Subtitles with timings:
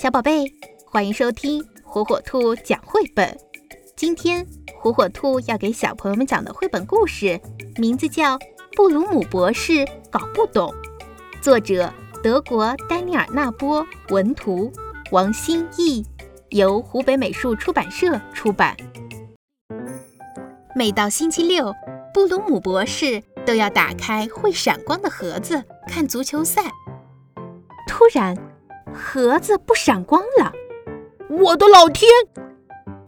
[0.00, 0.46] 小宝贝，
[0.86, 3.36] 欢迎收听火火兔讲绘本。
[3.94, 4.46] 今天
[4.80, 7.38] 火火兔要给小朋友们讲的绘本故事，
[7.76, 8.38] 名字叫
[8.74, 10.72] 《布鲁姆博士搞不懂》，
[11.42, 11.92] 作者
[12.22, 14.72] 德国丹尼尔纳波，文图
[15.10, 16.02] 王新义，
[16.48, 18.74] 由湖北美术出版社出版。
[20.74, 21.74] 每到星期六，
[22.14, 26.62] 布鲁姆博士都要打开会闪光的盒子看足球赛。
[27.86, 28.34] 突然，
[29.00, 30.52] 盒子不闪光了！
[31.30, 32.08] 我的老天！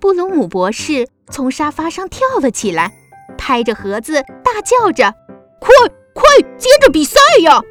[0.01, 2.91] 布鲁姆博士从沙发上跳了起来，
[3.37, 5.15] 拍着盒子大叫着
[5.61, 5.71] ：“快
[6.15, 6.25] 快
[6.57, 7.63] 接着比赛呀！”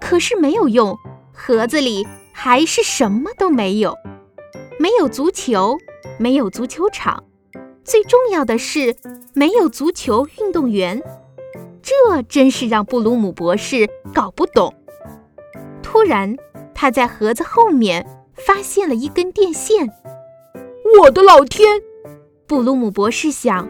[0.00, 0.96] 可是没有用，
[1.34, 3.94] 盒子里还是什么都没有，
[4.78, 5.76] 没有足球，
[6.18, 7.24] 没有足球场，
[7.84, 8.94] 最重要的是
[9.34, 11.02] 没有足球运动员。
[11.82, 14.72] 这真是让布鲁姆博士搞不懂。
[15.82, 16.36] 突然，
[16.80, 18.06] 他在盒子后面
[18.36, 19.92] 发现了一根电线。
[21.00, 21.82] 我的老天！
[22.46, 23.68] 布鲁姆博士想，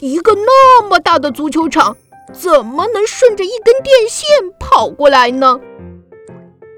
[0.00, 1.96] 一个那么大的足球场，
[2.30, 4.28] 怎么能顺着一根电线
[4.60, 5.58] 跑过来呢？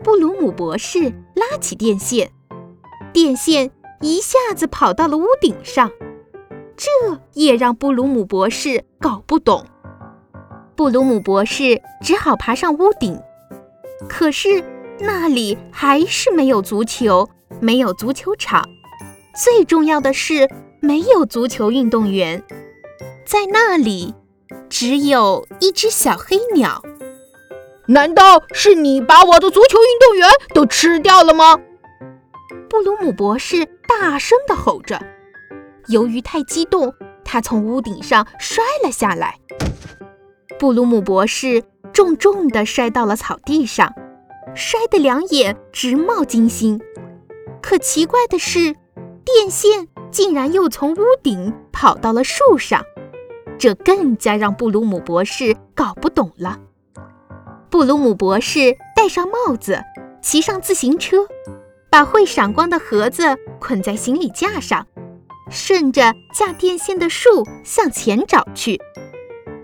[0.04, 2.30] 布鲁姆博士拉起电线，
[3.12, 5.90] 电线一下子跑到了屋顶上。
[6.76, 6.88] 这
[7.32, 9.66] 也让布鲁姆博士搞不懂。
[10.76, 13.20] 布鲁姆博士只好爬上屋顶，
[14.08, 14.62] 可是。
[15.00, 17.28] 那里还是没有足球，
[17.60, 18.64] 没有足球场，
[19.42, 20.48] 最重要的是
[20.80, 22.42] 没有足球运动员。
[23.26, 24.14] 在那里，
[24.68, 26.82] 只有一只小黑鸟。
[27.86, 31.58] 难道是你把我的足球运动员都吃掉了吗？
[32.70, 35.00] 布鲁姆博士大声地吼着。
[35.88, 39.38] 由于太激动，他从屋顶上摔了下来。
[40.58, 43.92] 布鲁姆博士重重地摔到了草地上。
[44.54, 46.80] 摔得两眼直冒金星，
[47.62, 48.74] 可奇怪的是，
[49.24, 52.84] 电线竟然又从屋顶跑到了树上，
[53.58, 56.60] 这更加让布鲁姆博士搞不懂了。
[57.70, 59.82] 布鲁姆博士戴上帽子，
[60.22, 61.26] 骑上自行车，
[61.90, 64.86] 把会闪光的盒子捆在行李架上，
[65.50, 68.80] 顺着架电线的树向前找去。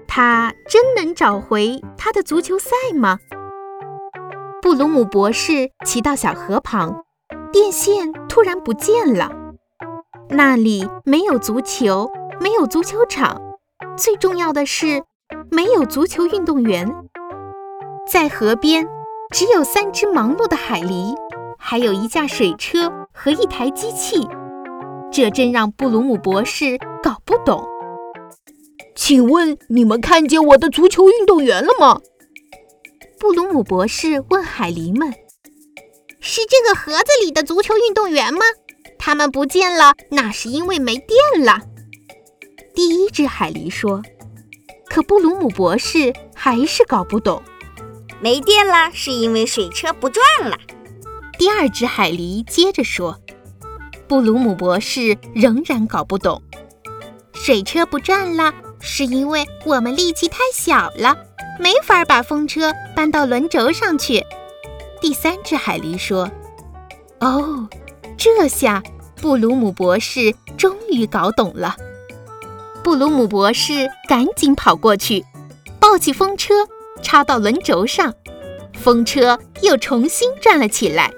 [0.09, 3.21] 他真能找回他的足球赛吗？
[4.63, 7.05] 布鲁姆博士骑到小河旁，
[7.51, 9.33] 电线突然不见了。
[10.29, 12.11] 那里没有足球，
[12.41, 13.41] 没有足球场，
[13.97, 15.03] 最重要的是
[15.51, 16.95] 没有足球运动员。
[18.07, 18.87] 在河边，
[19.33, 21.15] 只有三只忙碌的海狸，
[21.59, 24.29] 还有一架水车和一台机器。
[25.11, 27.65] 这真让布鲁姆博士搞不懂。
[28.95, 32.01] 请问你们看见我的足球运动员了吗？
[33.21, 35.13] 布鲁姆博士问海狸们
[36.21, 38.41] ：“是这个盒子里的足球运动员吗？
[38.99, 41.61] 他们不见了，那是因为没电了。”
[42.75, 44.03] 第一只海狸说。
[44.89, 47.43] 可布鲁姆博士还是搞不懂。
[48.23, 50.57] 没电了，是因为水车不转了。
[51.39, 53.21] 第二只海狸接着说。
[54.09, 56.43] 布鲁姆博士仍然搞不懂。
[57.35, 61.27] 水车不转了，是因为我们力气太小了。
[61.61, 64.25] 没法把风车搬到轮轴上去。
[64.99, 66.31] 第三只海狸说
[67.21, 67.69] ：“哦，
[68.17, 68.83] 这下
[69.21, 71.77] 布鲁姆博士终于搞懂了。”
[72.83, 75.23] 布鲁姆博士赶紧跑过去，
[75.79, 76.55] 抱起风车
[77.03, 78.15] 插到轮轴上，
[78.73, 81.13] 风车又重新转了起来。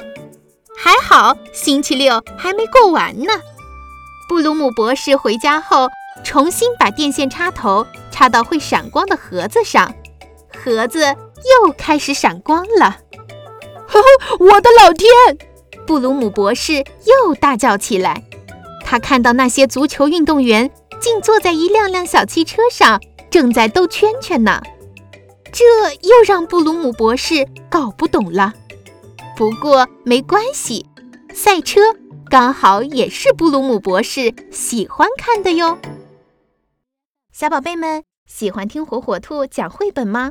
[0.77, 3.33] 还好星期六还没过完呢。
[4.29, 5.89] 布鲁姆博士回家后，
[6.25, 9.95] 重新把电线插头插到会闪光的盒子上。
[10.65, 12.99] 盒子又开始闪光了，
[13.89, 15.09] 呵 呵我的老天！
[15.85, 16.75] 布鲁姆博士
[17.05, 18.23] 又大叫起来。
[18.85, 20.71] 他看到那些足球运动员
[21.01, 24.63] 竟坐在一辆辆小汽车上，正在兜圈圈呢。
[25.51, 25.65] 这
[26.03, 28.55] 又让布鲁姆博士搞不懂了。
[29.37, 30.87] 不过没关系，
[31.35, 31.81] 赛车
[32.31, 35.77] 刚好也是布鲁姆博士喜欢看的哟。
[37.33, 40.31] 小宝贝们喜欢听火火兔讲绘本吗？